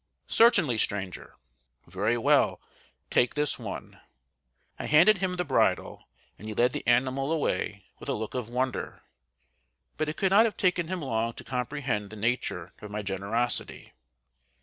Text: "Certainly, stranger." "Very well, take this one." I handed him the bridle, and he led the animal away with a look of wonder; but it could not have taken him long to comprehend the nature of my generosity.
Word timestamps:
"Certainly, 0.25 0.79
stranger." 0.79 1.35
"Very 1.85 2.17
well, 2.17 2.59
take 3.11 3.35
this 3.35 3.59
one." 3.59 3.99
I 4.79 4.87
handed 4.87 5.19
him 5.19 5.35
the 5.35 5.45
bridle, 5.45 6.07
and 6.39 6.47
he 6.47 6.55
led 6.55 6.73
the 6.73 6.81
animal 6.87 7.31
away 7.31 7.85
with 7.99 8.09
a 8.09 8.15
look 8.15 8.33
of 8.33 8.49
wonder; 8.49 9.03
but 9.97 10.09
it 10.09 10.17
could 10.17 10.31
not 10.31 10.45
have 10.45 10.57
taken 10.57 10.87
him 10.87 11.03
long 11.03 11.33
to 11.33 11.43
comprehend 11.43 12.09
the 12.09 12.15
nature 12.15 12.73
of 12.81 12.89
my 12.89 13.03
generosity. 13.03 13.93